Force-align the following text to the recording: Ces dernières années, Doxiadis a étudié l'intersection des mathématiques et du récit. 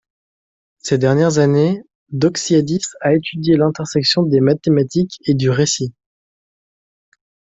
Ces 0.79 0.97
dernières 0.97 1.37
années, 1.37 1.83
Doxiadis 2.09 2.81
a 3.01 3.13
étudié 3.13 3.55
l'intersection 3.55 4.23
des 4.23 4.39
mathématiques 4.41 5.19
et 5.27 5.35
du 5.35 5.51
récit. 5.51 5.93